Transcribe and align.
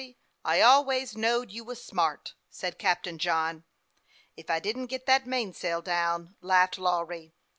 Well, 0.01 0.07
Lawry, 0.07 0.17
I 0.45 0.61
always 0.61 1.15
knowed 1.15 1.51
you 1.51 1.63
was 1.63 1.85
smart," 1.85 2.33
said 2.49 2.79
Captain 2.79 3.19
John." 3.19 3.65
If 4.35 4.49
I 4.49 4.59
didn't 4.59 4.87
get 4.87 5.05
that 5.05 5.27
mainsail 5.27 5.83
down," 5.83 6.35
laughed 6.41 6.79
Lawry. 6.79 7.35